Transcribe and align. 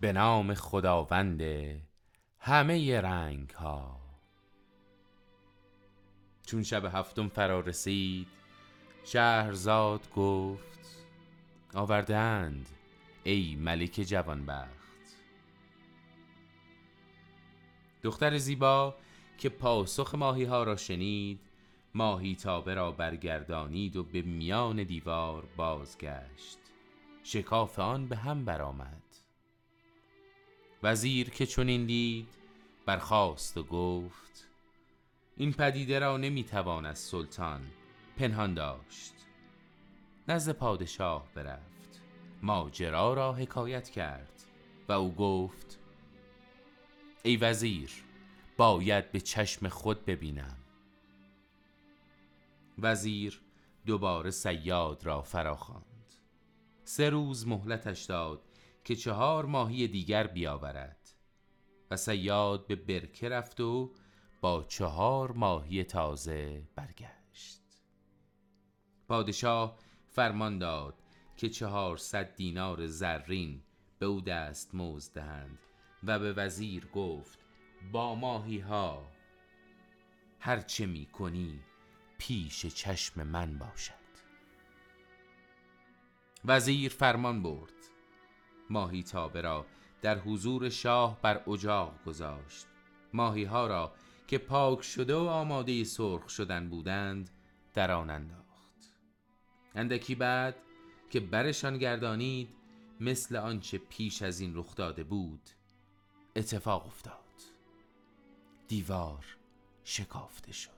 به 0.00 0.12
نام 0.12 0.54
خداوند 0.54 1.42
همه 2.38 3.00
رنگ 3.00 3.50
ها 3.50 4.00
چون 6.46 6.62
شب 6.62 6.84
هفتم 6.84 7.28
فرا 7.28 7.60
رسید 7.60 8.26
شهرزاد 9.04 10.10
گفت 10.10 11.06
آوردند 11.74 12.66
ای 13.24 13.54
ملک 13.54 13.90
جوانبخت. 13.90 14.80
دختر 18.02 18.38
زیبا 18.38 18.94
که 19.38 19.48
پاسخ 19.48 20.14
ماهی 20.14 20.44
ها 20.44 20.62
را 20.62 20.76
شنید 20.76 21.40
ماهی 21.94 22.34
تابه 22.34 22.74
را 22.74 22.92
برگردانید 22.92 23.96
و 23.96 24.04
به 24.04 24.22
میان 24.22 24.82
دیوار 24.82 25.48
بازگشت. 25.56 26.58
شکاف 27.22 27.78
آن 27.78 28.06
به 28.08 28.16
هم 28.16 28.44
برآمد. 28.44 29.09
وزیر 30.82 31.30
که 31.30 31.46
چنین 31.46 31.86
دید 31.86 32.28
برخاست 32.86 33.56
و 33.56 33.62
گفت 33.62 34.48
این 35.36 35.52
پدیده 35.52 35.98
را 35.98 36.16
نمی‌توان 36.16 36.86
از 36.86 36.98
سلطان 36.98 37.66
پنهان 38.16 38.54
داشت. 38.54 39.14
نزد 40.28 40.52
پادشاه 40.52 41.28
برفت. 41.34 42.02
ماجرا 42.42 43.14
را 43.14 43.32
حکایت 43.32 43.90
کرد 43.90 44.42
و 44.88 44.92
او 44.92 45.14
گفت 45.14 45.78
ای 47.22 47.36
وزیر 47.36 47.90
باید 48.56 49.12
به 49.12 49.20
چشم 49.20 49.68
خود 49.68 50.04
ببینم. 50.04 50.56
وزیر 52.78 53.40
دوباره 53.86 54.30
سیاد 54.30 55.06
را 55.06 55.22
فراخواند. 55.22 55.84
سه 56.84 57.10
روز 57.10 57.46
مهلتش 57.46 58.04
داد 58.04 58.49
که 58.84 58.96
چهار 58.96 59.44
ماهی 59.44 59.88
دیگر 59.88 60.26
بیاورد 60.26 61.10
و 61.90 61.96
سیاد 61.96 62.66
به 62.66 62.76
برکه 62.76 63.28
رفت 63.28 63.60
و 63.60 63.92
با 64.40 64.64
چهار 64.68 65.32
ماهی 65.32 65.84
تازه 65.84 66.68
برگشت. 66.76 67.62
پادشاه 69.08 69.78
فرمان 70.08 70.58
داد 70.58 70.94
که 71.36 71.48
چهارصد 71.48 72.34
دینار 72.34 72.86
زرین 72.86 73.62
به 73.98 74.06
او 74.06 74.20
دست 74.20 74.74
موز 74.74 75.12
دهند 75.12 75.58
و 76.04 76.18
به 76.18 76.32
وزیر 76.32 76.86
گفت 76.86 77.38
با 77.92 78.14
ماهی 78.14 78.58
ها 78.58 79.06
هر 80.38 80.60
چه 80.60 80.86
می 80.86 81.06
کنی 81.06 81.60
پیش 82.18 82.66
چشم 82.66 83.22
من 83.22 83.58
باشد. 83.58 83.94
وزیر 86.44 86.92
فرمان 86.92 87.42
برد. 87.42 87.79
ماهی 88.70 89.02
تابه 89.02 89.40
را 89.40 89.66
در 90.02 90.18
حضور 90.18 90.68
شاه 90.68 91.18
بر 91.22 91.50
اجاق 91.50 92.04
گذاشت. 92.06 92.66
ماهی 93.12 93.44
ها 93.44 93.66
را 93.66 93.92
که 94.26 94.38
پاک 94.38 94.82
شده 94.82 95.14
و 95.14 95.18
آماده 95.18 95.84
سرخ 95.84 96.28
شدن 96.28 96.68
بودند 96.68 97.30
در 97.74 97.90
آن 97.90 98.10
انداخت. 98.10 98.94
اندکی 99.74 100.14
بعد 100.14 100.56
که 101.10 101.20
برشان 101.20 101.78
گردانید 101.78 102.48
مثل 103.00 103.36
آنچه 103.36 103.78
پیش 103.78 104.22
از 104.22 104.40
این 104.40 104.56
رخ 104.56 104.74
داده 104.74 105.04
بود 105.04 105.50
اتفاق 106.36 106.86
افتاد. 106.86 107.14
دیوار 108.68 109.24
شکافته 109.84 110.52
شد. 110.52 110.70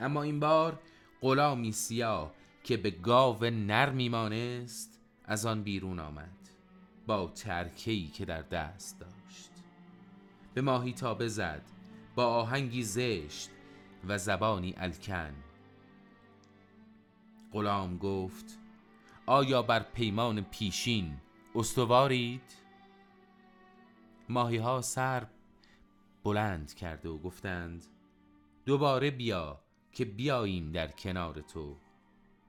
اما 0.00 0.22
این 0.22 0.40
بار 0.40 0.80
غلامی 1.20 1.72
سیاه 1.72 2.34
که 2.64 2.76
به 2.76 2.90
گاو 2.90 3.44
نر 3.44 3.90
میمانست 3.90 4.97
از 5.28 5.46
آن 5.46 5.62
بیرون 5.62 5.98
آمد 5.98 6.48
با 7.06 7.26
ترکهی 7.26 8.06
که 8.06 8.24
در 8.24 8.42
دست 8.42 9.00
داشت. 9.00 9.50
به 10.54 10.60
ماهی 10.60 10.92
تابه 10.92 11.28
زد 11.28 11.62
با 12.14 12.26
آهنگی 12.26 12.82
زشت 12.82 13.50
و 14.08 14.18
زبانی 14.18 14.74
الکن. 14.76 15.34
غلام 17.52 17.98
گفت 17.98 18.58
آیا 19.26 19.62
بر 19.62 19.82
پیمان 19.82 20.40
پیشین 20.40 21.16
استوارید؟ 21.54 22.54
ماهی 24.28 24.56
ها 24.56 24.80
سر 24.80 25.26
بلند 26.24 26.74
کرده 26.74 27.08
و 27.08 27.18
گفتند 27.18 27.86
دوباره 28.66 29.10
بیا 29.10 29.60
که 29.92 30.04
بیاییم 30.04 30.72
در 30.72 30.88
کنار 30.88 31.40
تو. 31.40 31.76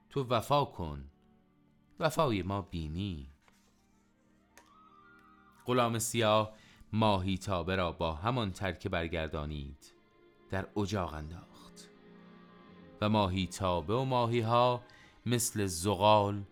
تو 0.09 0.23
وفا 0.23 0.65
کن. 0.65 1.11
وفای 1.99 2.41
ما 2.41 2.61
بینی. 2.61 3.31
غلام 5.65 5.99
سیاه 5.99 6.53
ماهی 6.93 7.37
تابه 7.37 7.75
را 7.75 7.91
با 7.91 8.13
همان 8.13 8.51
ترک 8.51 8.87
برگردانید 8.87 9.93
در 10.49 10.67
اجاق 10.77 11.13
انداخت. 11.13 11.89
و 13.01 13.09
ماهی 13.09 13.47
تابه 13.47 13.93
و 13.93 14.05
ماهی 14.05 14.39
ها 14.39 14.83
مثل 15.25 15.65
زغال 15.65 16.43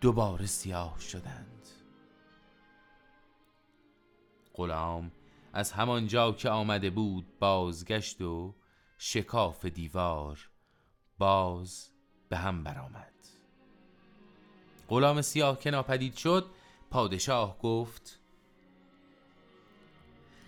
دوباره 0.00 0.46
سیاه 0.46 1.00
شدند. 1.00 1.68
غلام 4.54 5.12
از 5.52 5.72
همان 5.72 6.06
جا 6.06 6.32
که 6.32 6.50
آمده 6.50 6.90
بود 6.90 7.38
بازگشت 7.38 8.20
و 8.20 8.54
شکاف 8.98 9.64
دیوار 9.64 10.50
باز 11.18 11.90
به 12.28 12.36
هم 12.36 12.64
برآمد. 12.64 13.13
غلام 14.94 15.22
سیاه 15.22 15.60
که 15.60 15.70
ناپدید 15.70 16.16
شد 16.16 16.46
پادشاه 16.90 17.58
گفت 17.58 18.20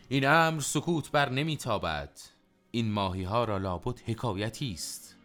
این 0.09 0.27
امر 0.27 0.61
سکوت 0.61 1.11
بر 1.11 1.29
نمیتابد. 1.29 2.11
این 2.71 2.93
ماهی 2.93 3.23
ها 3.23 3.45
را 3.45 3.59
لابد 3.59 4.01
حکایتی 4.01 4.73
است. 4.73 5.17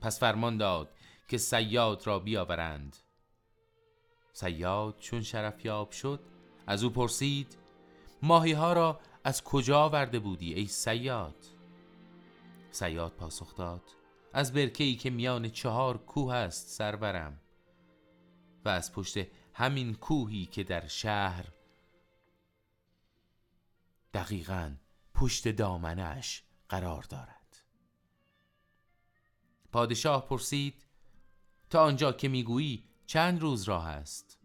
پس 0.00 0.20
فرمان 0.20 0.56
داد 0.56 0.90
که 1.28 1.38
سیاد 1.38 2.06
را 2.06 2.18
بیاورند. 2.18 2.96
سیاد 4.32 4.98
چون 4.98 5.22
شرفیاب 5.22 5.90
شد 5.90 6.20
از 6.66 6.84
او 6.84 6.90
پرسید 6.90 7.56
ماهی 8.22 8.52
ها 8.52 8.72
را 8.72 9.00
از 9.24 9.44
کجا 9.44 9.80
آورده 9.80 10.18
بودی 10.18 10.54
ای 10.54 10.66
سیاد 10.66 11.36
سیاد 12.70 13.12
پاسخ 13.12 13.56
داد 13.56 13.82
از 14.32 14.52
برکه 14.52 14.94
که 14.94 15.10
میان 15.10 15.48
چهار 15.48 15.98
کوه 15.98 16.34
است 16.34 16.68
سرورم. 16.68 17.40
و 18.64 18.68
از 18.68 18.92
پشت 18.92 19.18
همین 19.54 19.94
کوهی 19.94 20.46
که 20.46 20.64
در 20.64 20.86
شهر 20.86 21.44
دقیقا 24.14 24.74
پشت 25.14 25.48
دامنش 25.48 26.42
قرار 26.68 27.02
دارد. 27.02 27.56
پادشاه 29.72 30.26
پرسید 30.26 30.86
تا 31.70 31.84
آنجا 31.84 32.12
که 32.12 32.28
می‌گویی 32.28 32.84
چند 33.06 33.40
روز 33.40 33.62
راه 33.62 33.86
است؟ 33.86 34.38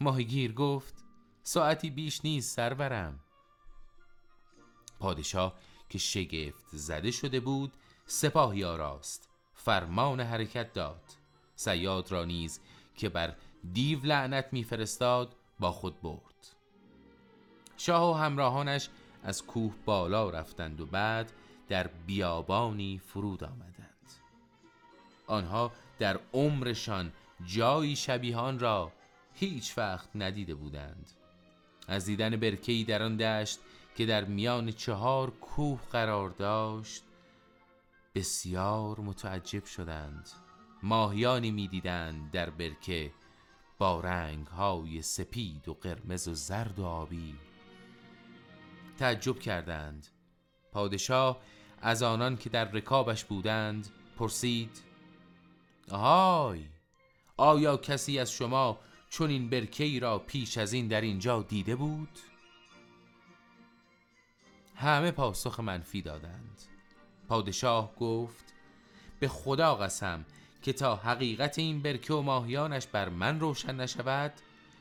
ماهیگیر 0.00 0.52
گفت 0.52 1.04
ساعتی 1.42 1.90
بیش 1.90 2.24
نیست 2.24 2.56
سرورم. 2.56 3.20
پادشاه 4.98 5.58
که 5.88 5.98
شگفت 5.98 6.64
زده 6.72 7.10
شده 7.10 7.40
بود 7.40 7.72
سپاهی 8.06 8.64
آراست 8.64 9.28
فرمان 9.54 10.20
حرکت 10.20 10.72
داد. 10.72 11.02
سیاد 11.56 12.12
را 12.12 12.24
نیز 12.24 12.60
که 12.96 13.08
بر 13.08 13.34
دیو 13.72 14.06
لعنت 14.06 14.46
میفرستاد 14.52 15.36
با 15.60 15.72
خود 15.72 16.00
برد. 16.00 16.56
شاه 17.76 18.10
و 18.10 18.14
همراهانش 18.14 18.88
از 19.24 19.46
کوه 19.46 19.74
بالا 19.84 20.30
رفتند 20.30 20.80
و 20.80 20.86
بعد 20.86 21.32
در 21.68 21.86
بیابانی 22.06 23.00
فرود 23.06 23.44
آمدند. 23.44 24.10
آنها 25.26 25.72
در 25.98 26.20
عمرشان 26.32 27.12
جایی 27.46 27.96
شبیهان 27.96 28.58
را 28.58 28.92
هیچ 29.34 29.78
وقت 29.78 30.08
ندیده 30.14 30.54
بودند. 30.54 31.10
از 31.88 32.06
دیدن 32.06 32.36
برکهی 32.36 32.84
در 32.84 33.02
آن 33.02 33.16
دشت 33.16 33.58
که 33.96 34.06
در 34.06 34.24
میان 34.24 34.72
چهار 34.72 35.30
کوه 35.30 35.80
قرار 35.92 36.30
داشت 36.30 37.02
بسیار 38.14 39.00
متعجب 39.00 39.64
شدند. 39.64 40.30
ماهیانی 40.86 41.50
می‌دیدند 41.50 42.30
در 42.30 42.50
برکه 42.50 43.12
با 43.78 44.00
رنگ 44.00 44.46
های 44.46 45.02
سپید 45.02 45.68
و 45.68 45.74
قرمز 45.74 46.28
و 46.28 46.34
زرد 46.34 46.78
و 46.78 46.84
آبی. 46.84 47.34
تعجب 48.98 49.38
کردند. 49.38 50.06
پادشاه 50.72 51.40
از 51.82 52.02
آنان 52.02 52.36
که 52.36 52.50
در 52.50 52.64
رکابش 52.64 53.24
بودند 53.24 53.88
پرسید 54.18 54.82
آهای 55.90 56.64
آیا 57.36 57.76
کسی 57.76 58.18
از 58.18 58.32
شما 58.32 58.78
چون 59.10 59.30
این 59.30 59.50
برکه 59.50 59.98
را 59.98 60.18
پیش 60.18 60.58
از 60.58 60.72
این 60.72 60.88
در 60.88 61.00
اینجا 61.00 61.42
دیده 61.42 61.76
بود؟ 61.76 62.18
همه 64.74 65.10
پاسخ 65.10 65.60
منفی 65.60 66.02
دادند. 66.02 66.62
پادشاه 67.28 67.94
گفت 67.94 68.54
به 69.20 69.28
خدا 69.28 69.74
قسم 69.74 70.24
که 70.66 70.72
تا 70.72 70.96
حقیقت 70.96 71.58
این 71.58 71.82
برکه 71.82 72.14
و 72.14 72.22
ماهیانش 72.22 72.86
بر 72.86 73.08
من 73.08 73.40
روشن 73.40 73.76
نشود 73.76 74.32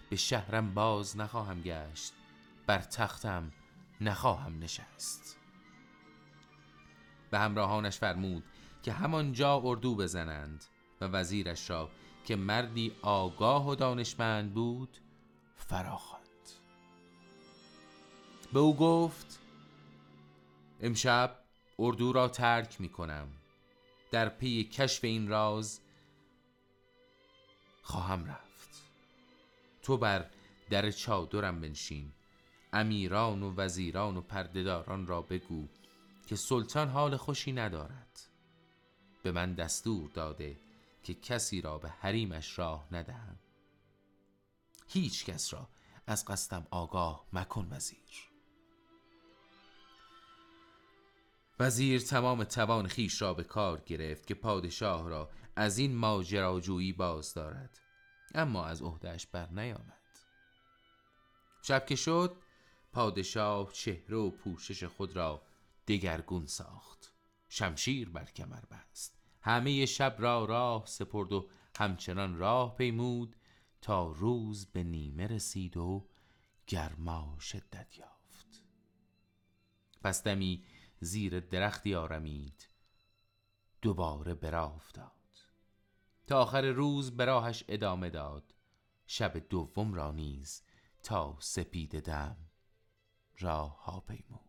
به 0.09 0.15
شهرم 0.15 0.73
باز 0.73 1.17
نخواهم 1.17 1.61
گشت 1.61 2.13
بر 2.67 2.79
تختم 2.79 3.51
نخواهم 4.01 4.59
نشست. 4.59 5.37
به 7.31 7.39
همراهانش 7.39 7.97
فرمود 7.97 8.43
که 8.83 8.91
همانجا 8.91 9.61
اردو 9.63 9.95
بزنند 9.95 10.65
و 11.01 11.05
وزیرش 11.05 11.69
را 11.69 11.89
که 12.25 12.35
مردی 12.35 12.91
آگاه 13.01 13.69
و 13.69 13.75
دانشمند 13.75 14.53
بود 14.53 14.97
فراخواند. 15.55 16.49
به 18.53 18.59
او 18.59 18.75
گفت 18.75 19.39
امشب 20.81 21.39
اردو 21.79 22.13
را 22.13 22.27
ترک 22.27 22.81
می 22.81 22.89
کنم 22.89 23.27
در 24.15 24.29
پی 24.29 24.63
کشف 24.63 25.03
این 25.03 25.27
راز 25.27 25.79
خواهم 27.81 28.25
رفت. 28.25 28.69
تو 29.81 29.97
بر 29.97 30.29
در 30.69 30.91
چادرم 30.91 31.61
بنشین. 31.61 32.11
امیران 32.73 33.43
و 33.43 33.55
وزیران 33.55 34.17
و 34.17 34.21
پردهداران 34.21 35.07
را 35.07 35.21
بگو 35.21 35.67
که 36.27 36.35
سلطان 36.35 36.89
حال 36.89 37.17
خوشی 37.17 37.51
ندارد. 37.51 38.19
به 39.23 39.31
من 39.31 39.53
دستور 39.53 40.09
داده 40.09 40.59
که 41.03 41.13
کسی 41.13 41.61
را 41.61 41.77
به 41.77 41.89
حریمش 41.89 42.59
راه 42.59 42.87
ندهم. 42.91 43.39
هیچ 44.87 45.25
کس 45.25 45.53
را 45.53 45.69
از 46.07 46.25
قصدم 46.25 46.67
آگاه 46.71 47.25
مکن 47.33 47.67
وزیر. 47.71 48.34
وزیر 51.59 52.01
تمام 52.01 52.43
توان 52.43 52.87
خیش 52.87 53.21
را 53.21 53.33
به 53.33 53.43
کار 53.43 53.81
گرفت 53.81 54.27
که 54.27 54.33
پادشاه 54.33 55.09
را 55.09 55.29
از 55.55 55.77
این 55.77 55.95
ماجراجویی 55.95 56.93
باز 56.93 57.33
دارد. 57.33 57.79
اما 58.33 58.65
از 58.65 58.81
عهدهش 58.81 59.25
بر 59.25 59.49
نیامد. 59.49 60.19
شب 61.61 61.85
که 61.85 61.95
شد 61.95 62.35
پادشاه 62.93 63.73
چهره 63.73 64.17
و 64.17 64.29
پوشش 64.29 64.83
خود 64.83 65.15
را 65.15 65.41
دگرگون 65.87 66.45
ساخت. 66.45 67.13
شمشیر 67.49 68.09
بر 68.09 68.25
کمر 68.25 68.61
بست. 68.71 69.17
همه 69.41 69.85
شب 69.85 70.15
را 70.19 70.45
راه 70.45 70.85
سپرد 70.85 71.33
و 71.33 71.49
همچنان 71.77 72.37
راه 72.37 72.75
پیمود 72.75 73.35
تا 73.81 74.11
روز 74.11 74.65
به 74.65 74.83
نیمه 74.83 75.27
رسید 75.27 75.77
و 75.77 76.09
گرما 76.67 77.37
شدت 77.39 77.97
یافت 77.97 78.63
پس 80.01 80.23
دمی 80.23 80.63
زیر 80.99 81.39
درختی 81.39 81.95
آرمید. 81.95 82.69
دوباره 83.81 84.55
افتاد. 84.55 85.11
تا 86.27 86.41
آخر 86.41 86.61
روز 86.61 87.17
به 87.17 87.25
راهش 87.25 87.63
ادامه 87.67 88.09
داد. 88.09 88.53
شب 89.07 89.37
دوم 89.49 89.93
را 89.93 90.11
نیز 90.11 90.63
تا 91.03 91.37
سپید 91.39 91.99
دم 91.99 92.37
راه 93.39 93.83
ها 93.83 93.99
پیمود. 93.99 94.41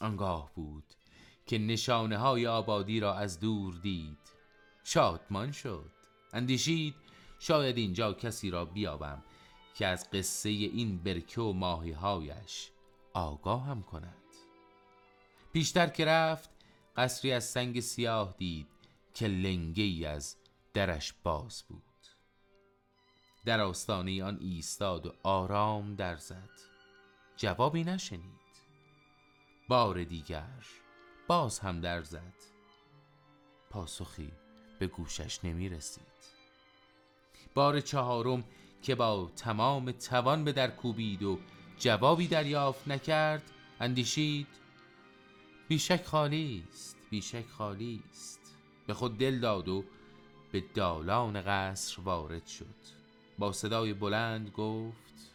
آنگاه 0.00 0.54
بود 0.54 0.94
که 1.46 1.58
نشانه 1.58 2.18
های 2.18 2.46
آبادی 2.46 3.00
را 3.00 3.14
از 3.14 3.40
دور 3.40 3.74
دید. 3.74 4.18
شادمان 4.84 5.52
شد. 5.52 5.90
اندیشید 6.32 6.94
شاید 7.38 7.76
اینجا 7.76 8.12
کسی 8.12 8.50
را 8.50 8.64
بیابم. 8.64 9.22
که 9.74 9.86
از 9.86 10.10
قصه 10.10 10.48
این 10.48 10.98
برکه 10.98 11.40
و 11.40 11.52
ماهی 11.52 11.92
هایش 11.92 12.70
آگاه 13.14 13.64
هم 13.64 13.82
کند. 13.82 14.14
پیشتر 15.52 15.86
که 15.86 16.04
رفت 16.04 16.50
قصری 16.96 17.32
از 17.32 17.44
سنگ 17.44 17.80
سیاه 17.80 18.34
دید 18.38 18.66
که 19.14 19.28
لنگه 19.28 19.84
ای 19.84 20.06
از 20.06 20.36
درش 20.74 21.14
باز 21.22 21.64
بود. 21.68 21.82
در 23.44 23.60
آستانه 23.60 24.24
آن 24.24 24.38
ایستاد 24.40 25.06
و 25.06 25.12
آرام 25.22 25.94
در 25.94 26.16
زد. 26.16 26.50
جوابی 27.36 27.84
نشنید. 27.84 28.44
بار 29.68 30.04
دیگر 30.04 30.66
باز 31.28 31.58
هم 31.58 31.80
در 31.80 32.02
زد. 32.02 32.34
پاسخی 33.70 34.32
به 34.78 34.86
گوشش 34.86 35.44
نمی 35.44 35.68
رسید 35.68 36.04
بار 37.54 37.80
چهارم 37.80 38.44
که 38.84 38.94
با 38.94 39.30
تمام 39.36 39.92
توان 39.92 40.44
به 40.44 40.52
در 40.52 40.70
کوبید 40.70 41.22
و 41.22 41.38
جوابی 41.78 42.26
دریافت 42.26 42.88
نکرد 42.88 43.50
اندیشید 43.80 44.46
بیشک 45.68 46.04
خالی 46.04 46.64
است 46.68 46.96
بیشک 47.10 47.46
خالی 47.46 48.02
است. 48.10 48.40
به 48.86 48.94
خود 48.94 49.18
دل 49.18 49.38
داد 49.38 49.68
و 49.68 49.84
به 50.52 50.64
دالان 50.74 51.42
قصر 51.42 52.00
وارد 52.00 52.46
شد. 52.46 52.74
با 53.38 53.52
صدای 53.52 53.94
بلند 53.94 54.50
گفت 54.50 55.34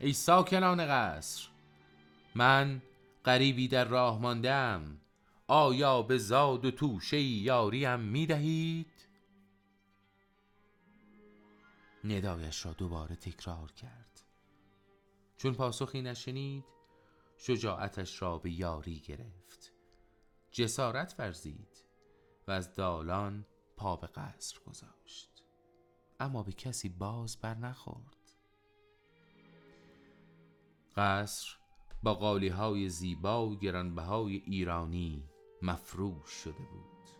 ای 0.00 0.12
ساکنان 0.12 0.86
قصر 0.86 1.48
من 2.34 2.82
قریبی 3.24 3.68
در 3.68 3.84
راه 3.84 4.20
ماندم. 4.20 5.00
آیا 5.46 6.02
به 6.02 6.18
زاد 6.18 6.64
و 6.64 6.70
توشه 6.70 7.20
یاریم 7.20 8.00
می 8.00 8.26
دهید؟ 8.26 8.91
ندایش 12.04 12.66
را 12.66 12.72
دوباره 12.72 13.16
تکرار 13.16 13.72
کرد. 13.72 14.20
چون 15.36 15.54
پاسخی 15.54 16.02
نشنید 16.02 16.64
شجاعتش 17.36 18.22
را 18.22 18.38
به 18.38 18.50
یاری 18.50 19.00
گرفت. 19.00 19.72
جسارت 20.52 21.14
ورزید 21.18 21.84
و 22.48 22.50
از 22.50 22.74
دالان 22.74 23.46
پا 23.76 23.96
به 23.96 24.06
قصر 24.06 24.58
گذاشت. 24.66 25.30
اما 26.20 26.42
به 26.42 26.52
کسی 26.52 26.88
باز 26.88 27.40
بر 27.40 27.54
نخورد. 27.54 28.16
قصر 30.96 31.56
با 32.02 32.14
قالی 32.14 32.48
های 32.48 32.88
زیبا 32.88 33.48
و 33.48 33.58
گرانبهای 33.58 34.36
ایرانی 34.36 35.28
مفروش 35.62 36.30
شده 36.30 36.64
بود. 36.64 37.10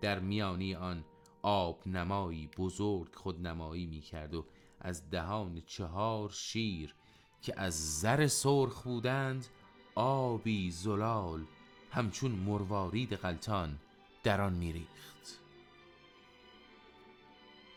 در 0.00 0.18
میانی 0.18 0.74
آن 0.74 1.04
آب 1.42 1.82
نمایی 1.86 2.50
بزرگ 2.56 3.14
خود 3.14 3.46
نمایی 3.46 3.86
می 3.86 4.00
کرد 4.00 4.34
و 4.34 4.44
از 4.80 5.10
دهان 5.10 5.62
چهار 5.66 6.30
شیر 6.30 6.94
که 7.42 7.60
از 7.60 8.00
زر 8.00 8.26
سرخ 8.26 8.82
بودند 8.82 9.46
آبی 9.94 10.70
زلال 10.70 11.44
همچون 11.90 12.30
مروارید 12.30 13.14
غلطان 13.14 13.78
در 14.22 14.40
آن 14.40 14.52
میریخت. 14.52 15.40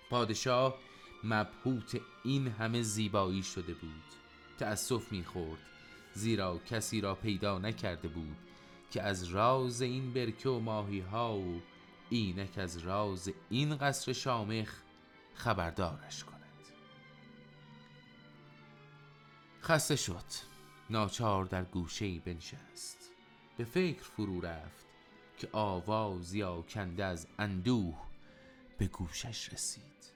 پادشاه 0.10 0.76
مبهوت 1.24 2.02
این 2.24 2.48
همه 2.48 2.82
زیبایی 2.82 3.44
شده 3.44 3.74
بود. 3.74 4.04
تأسف 4.58 5.12
می‌خورد 5.12 5.60
زیرا 6.14 6.58
کسی 6.58 7.02
را 7.02 7.16
پیدا 7.16 7.60
نکرده 7.60 8.08
بود 8.08 8.38
که 8.92 9.02
از 9.02 9.24
راز 9.24 9.82
این 9.82 10.14
برکه 10.14 10.50
و 10.50 10.60
ماهی 10.60 11.00
ها 11.00 11.38
و 11.38 11.62
اینک 12.12 12.58
از 12.58 12.78
راز 12.78 13.32
این 13.50 13.76
قصر 13.76 14.14
شامخ 14.14 14.82
خبردارش 15.34 16.24
کند. 16.24 16.42
خسته 19.62 19.96
شد. 19.96 20.26
ناچار 20.90 21.46
در 21.46 21.64
گوشه 21.64 22.06
ای 22.06 22.20
بنشست. 22.20 23.12
به 23.58 23.64
فکر 23.64 24.04
فرو 24.04 24.42
رفت 24.42 24.86
که 25.38 25.50
آوازی 25.52 26.44
آکنده 26.44 27.06
از 27.06 27.28
اندوه 27.40 28.02
به 28.78 28.88
گوشش 28.88 29.54
رسید. 29.54 30.14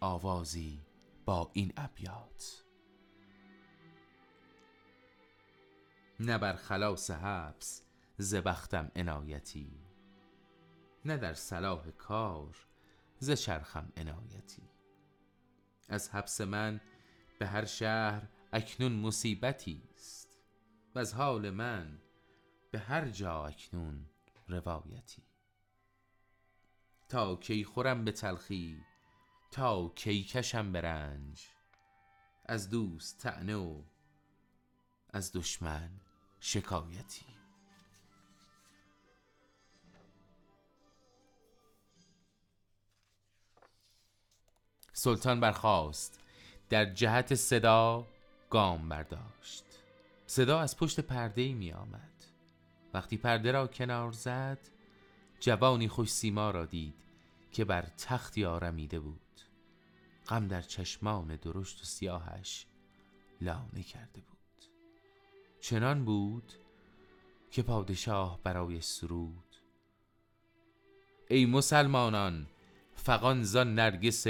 آوازی 0.00 0.80
با 1.24 1.50
این 1.52 1.72
ابیات. 1.76 2.64
نه 6.20 6.38
بر 6.38 6.56
خلاص 6.56 7.10
حبس 7.10 7.87
زبختم 8.20 8.90
عنایتی 8.96 9.88
نه 11.04 11.16
در 11.16 11.34
صلاح 11.34 11.90
کار 11.90 12.66
ز 13.18 13.30
چرخم 13.30 13.92
عنایتی. 13.96 14.62
از 15.88 16.10
حبس 16.10 16.40
من 16.40 16.80
به 17.38 17.46
هر 17.46 17.64
شهر 17.64 18.28
اکنون 18.52 18.92
مصیبتی 18.92 19.82
است 19.94 20.38
و 20.94 20.98
از 20.98 21.14
حال 21.14 21.50
من 21.50 21.98
به 22.70 22.78
هر 22.78 23.08
جا 23.08 23.46
اکنون 23.46 24.06
روایتی. 24.48 25.22
تا 27.08 27.36
کی 27.36 27.64
خورم 27.64 28.04
به 28.04 28.12
تلخی 28.12 28.84
تا 29.50 29.88
کی 29.88 30.24
کشم 30.24 30.72
به 30.72 30.80
رنج 30.80 31.48
از 32.44 32.70
دوست 32.70 33.18
تعنه 33.18 33.56
و 33.56 33.82
از 35.10 35.32
دشمن 35.32 36.00
شکایتی. 36.40 37.37
سلطان 44.98 45.40
برخاست. 45.40 46.20
در 46.68 46.84
جهت 46.84 47.34
صدا 47.34 48.06
گام 48.50 48.88
برداشت. 48.88 49.64
صدا 50.26 50.60
از 50.60 50.76
پشت 50.76 51.00
پرده 51.00 51.54
می 51.54 51.72
آمد 51.72 52.24
وقتی 52.94 53.16
پرده 53.16 53.52
را 53.52 53.66
کنار 53.66 54.12
زد 54.12 54.58
جوانی 55.40 55.88
خوش 55.88 56.10
سیما 56.10 56.50
را 56.50 56.66
دید 56.66 56.94
که 57.52 57.64
بر 57.64 57.82
تختی 57.82 58.44
آرمیده 58.44 59.00
بود. 59.00 59.20
غم 60.28 60.48
در 60.48 60.62
چشمان 60.62 61.36
درشت 61.36 61.80
و 61.80 61.84
سیاهش 61.84 62.66
لانه 63.40 63.82
کرده 63.82 64.20
بود. 64.20 64.64
چنان 65.60 66.04
بود 66.04 66.52
که 67.50 67.62
پادشاه 67.62 68.40
برای 68.42 68.80
سرود 68.80 69.56
ای 71.28 71.46
مسلمانان 71.46 72.46
فقان 72.94 73.42
زان 73.42 73.74
نرگس 73.74 74.26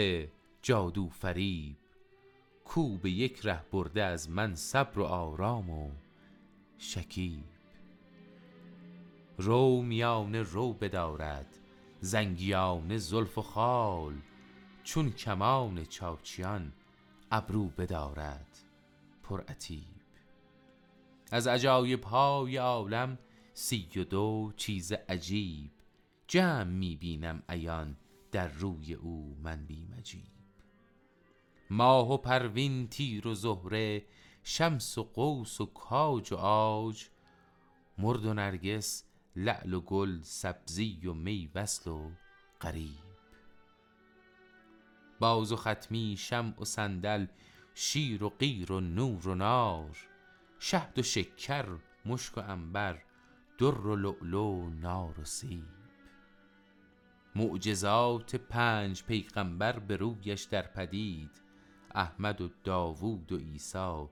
جادو 0.63 1.09
فریب 1.09 1.77
کو 2.65 2.97
به 2.97 3.11
یک 3.11 3.41
ره 3.45 3.63
برده 3.73 4.03
از 4.03 4.31
من 4.31 4.55
صبر 4.55 4.99
و 4.99 5.05
آرام 5.05 5.71
و 5.71 5.91
شکیب. 6.79 7.45
رو 9.39 9.83
میان 9.83 10.35
رو 10.35 10.73
بدارد 10.73 11.59
زنگیان 12.01 12.97
زلف 12.97 13.39
و 13.39 13.43
خال 13.43 14.15
چون 14.85 15.11
کمان 15.11 15.85
چاچیان 15.85 16.73
ابرو 17.31 17.69
بدارد. 17.69 18.59
پر 19.23 19.43
از 21.33 21.47
عجایب 21.47 22.05
های 22.05 22.57
عالم 22.57 23.19
سی 23.55 23.89
و 23.97 24.05
دو 24.05 24.53
چیز 24.57 24.93
عجیب 24.93 25.71
جمع 26.27 26.65
می 26.65 26.97
بینم 26.97 27.43
عیان 27.49 27.97
در 28.33 28.49
روی 28.49 28.95
او 28.95 29.37
من 29.43 29.67
بی 29.67 29.87
مجیب 29.97 30.38
ماه 31.71 32.13
و 32.13 32.17
پروین 32.17 32.89
تیر 32.89 33.29
و 33.29 33.35
زهره 33.35 34.05
شمس 34.43 34.99
و 34.99 35.03
قوس 35.03 35.61
و 35.61 35.67
کاج 35.67 36.33
و 36.33 36.37
آج 36.37 37.09
مرد 37.99 38.25
و 38.25 38.35
نرگس 38.35 39.05
لعل 39.37 39.75
و 39.75 39.81
گل 39.81 40.23
سبزی 40.23 41.01
و 41.07 41.13
می 41.13 41.51
وصل 41.55 41.91
و 41.91 42.11
قریب 42.61 43.09
باز 45.21 45.53
و 45.53 45.57
ختمی 45.57 46.17
شمع 46.19 46.61
و 46.61 46.65
صندل 46.65 47.27
شیر 47.75 48.25
و 48.25 48.29
غیر 48.29 48.73
و 48.73 48.81
نور 48.81 49.29
و 49.29 49.35
نار. 49.35 49.97
شهد 50.59 50.99
و 50.99 51.03
شکر 51.03 51.67
مشک 52.05 52.39
و 52.39 52.41
عنبر 52.41 53.03
در 53.59 53.87
و 53.87 53.97
لؤلؤ 53.97 54.69
نار 54.69 55.21
و 55.21 55.25
سیب. 55.25 55.65
معجزات 57.37 58.37
پنج 58.37 59.05
پیغمبر 59.05 59.79
به 59.79 59.97
رویش 59.97 60.43
در 60.43 60.63
پدید. 60.63 61.31
احمد 61.99 62.41
و 62.41 62.49
داوود 62.65 63.33
و 63.33 63.37
عیسی 63.37 64.09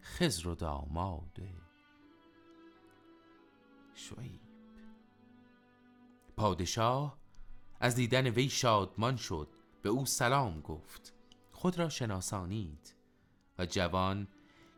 خضر 0.00 0.48
و 0.48 0.54
داماد. 0.54 1.38
شعیب. 3.94 4.40
پادشاه 6.36 7.18
از 7.80 7.94
دیدن 7.94 8.26
وی 8.26 8.48
شادمان 8.48 9.16
شد 9.16 9.48
به 9.82 9.88
او 9.88 10.06
سلام 10.06 10.60
گفت. 10.60 11.14
خود 11.52 11.78
را 11.78 11.88
شناسانید 11.88 12.94
و 13.58 13.66
جوان 13.66 14.28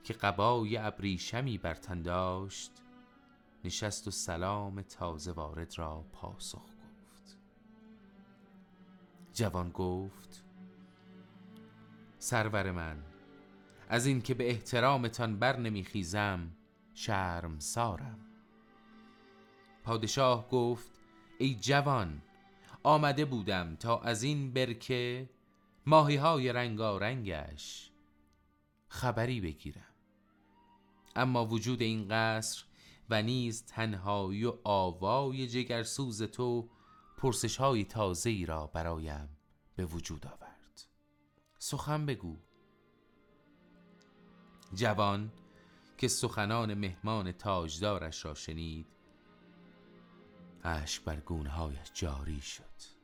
که 0.04 0.14
قبای 0.14 0.76
ابریشمی 0.76 1.58
بر 1.58 1.74
تن 1.74 2.02
داشت 2.02 2.72
نشست 3.64 4.08
و 4.08 4.10
سلام 4.10 4.82
تازه 4.82 5.32
وارد 5.32 5.78
را 5.78 6.04
پاسخ 6.12 6.62
گفت. 6.62 7.38
جوان 9.32 9.70
گفت 9.70 10.47
سرور 12.18 12.70
من. 12.70 13.02
از 13.88 14.06
اینکه 14.06 14.34
به 14.34 14.50
احترامتان 14.50 15.38
بر 15.38 15.56
نمیخیزم 15.56 16.50
شرم 16.94 17.58
سارم 17.58 18.18
پادشاه 19.84 20.48
گفت 20.48 20.90
ای 21.38 21.54
جوان 21.54 22.22
آمده 22.82 23.24
بودم 23.24 23.76
تا 23.76 23.98
از 23.98 24.22
این 24.22 24.52
برکه 24.52 25.30
ماهی 25.86 26.16
های 26.16 26.52
رنگارنگش 26.52 27.90
خبری 28.88 29.40
بگیرم. 29.40 29.94
اما 31.16 31.46
وجود 31.46 31.82
این 31.82 32.08
قصر 32.08 32.64
و 33.10 33.22
نیز 33.22 33.64
تنهایی 33.66 34.44
و 34.44 34.52
آوای 34.64 35.46
جگرسوز 35.46 36.22
تو 36.22 36.68
پرسش 37.16 37.56
های 37.56 37.84
تازه 37.84 38.30
ای 38.30 38.46
را 38.46 38.66
برایم 38.66 39.28
به 39.76 39.84
وجود 39.84 40.26
آورد. 40.26 40.47
سخن 41.58 42.06
بگو. 42.06 42.36
جوان 44.74 45.32
که 45.96 46.08
سخنان 46.08 46.74
مهمان 46.74 47.32
تاجدارش 47.32 48.24
را 48.24 48.34
شنید 48.34 48.86
اشک 50.64 51.04
بر 51.04 51.20
گونهایش 51.20 51.90
جاری 51.94 52.40
شد. 52.40 52.98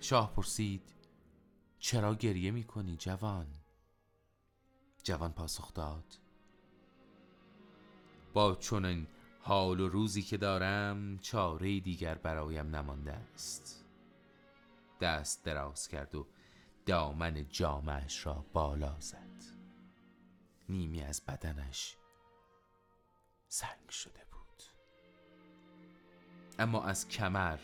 شاه 0.00 0.34
پرسید 0.34 0.94
چرا 1.78 2.14
گریه 2.14 2.50
می 2.50 2.64
کنی 2.64 2.96
جوان؟ 2.96 3.46
جوان 5.02 5.32
پاسخ 5.32 5.74
داد 5.74 6.18
با 8.32 8.54
چنین 8.54 9.06
حال 9.40 9.80
و 9.80 9.88
روزی 9.88 10.22
که 10.22 10.36
دارم 10.36 11.18
چاره 11.18 11.80
دیگر 11.80 12.14
برایم 12.14 12.76
نمانده 12.76 13.12
است. 13.12 13.89
دست 15.00 15.44
دراز 15.44 15.88
کرد 15.88 16.14
و 16.14 16.26
دامن 16.86 17.48
جامعش 17.48 18.26
را 18.26 18.44
بالا 18.52 18.96
زد. 19.00 19.42
نیمی 20.68 21.02
از 21.02 21.22
بدنش 21.26 21.96
سنگ 23.48 23.88
شده 23.88 24.24
بود. 24.30 24.62
اما 26.58 26.84
از 26.84 27.08
کمر 27.08 27.58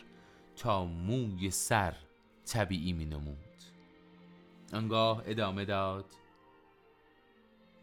تا 0.55 0.85
موی 0.85 1.51
سر 1.51 1.95
طبیعی 2.45 2.93
می 2.93 3.05
نمود 3.05 3.63
آنگاه 4.73 5.23
ادامه 5.25 5.65
داد 5.65 6.13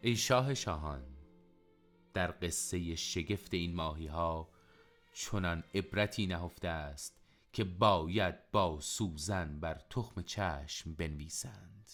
ای 0.01 0.15
شاه 0.15 0.53
شاهان 0.53 1.03
در 2.13 2.33
قصه 2.41 2.95
شگفت 2.95 3.53
این 3.53 3.75
ماهی 3.75 4.07
ها 4.07 4.49
چنان 5.13 5.63
عبرتی 5.73 6.27
نهفته 6.27 6.67
است 6.67 7.24
که 7.55 7.63
باید 7.63 8.51
با 8.51 8.79
سوزن 8.81 9.59
بر 9.59 9.81
تخم 9.89 10.21
چشم 10.21 10.93
بنویسند. 10.93 11.91